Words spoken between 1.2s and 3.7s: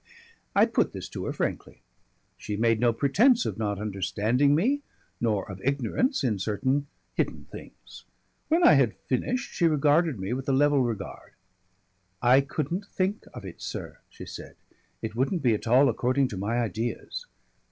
her frankly. She made no pretence of